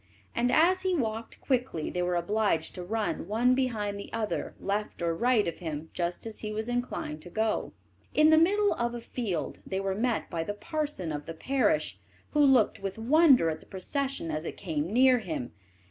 [0.33, 4.99] And as he walked quickly, they were obliged to run one behind the other, left
[4.99, 7.71] or right of him, just as he was inclined to go.
[8.15, 11.99] In the middle of a field they were met by the parson of the parish,
[12.31, 15.51] who looked with wonder at the procession as it came near him.